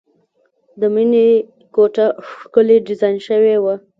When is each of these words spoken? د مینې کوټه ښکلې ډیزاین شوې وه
د 0.79 0.81
مینې 0.93 1.27
کوټه 1.75 2.07
ښکلې 2.29 2.77
ډیزاین 2.87 3.17
شوې 3.27 3.55
وه 3.63 3.75